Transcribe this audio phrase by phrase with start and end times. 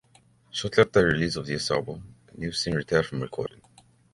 [0.49, 3.61] Shortly after the release of this album, Nilsson retired from recording.